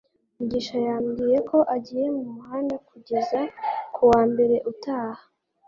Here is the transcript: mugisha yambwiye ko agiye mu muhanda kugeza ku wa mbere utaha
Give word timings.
mugisha 0.37 0.75
yambwiye 0.87 1.37
ko 1.49 1.57
agiye 1.75 2.07
mu 2.15 2.23
muhanda 2.35 2.75
kugeza 2.87 3.39
ku 3.93 4.01
wa 4.11 4.21
mbere 4.31 4.55
utaha 4.71 5.23